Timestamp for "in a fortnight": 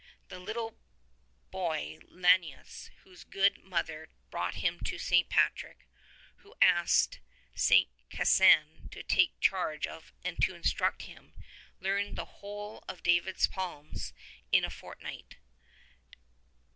14.51-15.35